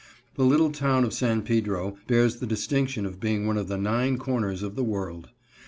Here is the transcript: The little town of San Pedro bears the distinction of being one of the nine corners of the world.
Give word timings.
The 0.33 0.45
little 0.45 0.71
town 0.71 1.03
of 1.03 1.13
San 1.13 1.43
Pedro 1.43 1.95
bears 2.07 2.37
the 2.37 2.47
distinction 2.47 3.05
of 3.05 3.19
being 3.19 3.45
one 3.45 3.55
of 3.59 3.67
the 3.67 3.77
nine 3.77 4.17
corners 4.17 4.63
of 4.63 4.75
the 4.75 4.83
world. 4.83 5.29